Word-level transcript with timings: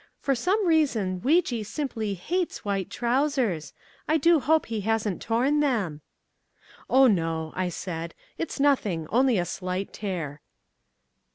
For 0.19 0.33
some 0.33 0.65
reason 0.65 1.21
Weejee 1.23 1.63
simply 1.63 2.15
HATES 2.15 2.65
white 2.65 2.89
trousers. 2.89 3.71
I 4.07 4.17
do 4.17 4.39
hope 4.39 4.65
he 4.65 4.81
hasn't 4.81 5.21
torn 5.21 5.59
them." 5.59 6.01
"Oh, 6.89 7.05
no," 7.05 7.53
I 7.55 7.69
said; 7.69 8.15
"it's 8.35 8.59
nothing 8.59 9.05
only 9.11 9.37
a 9.37 9.45
slight 9.45 9.93
tear." 9.93 10.41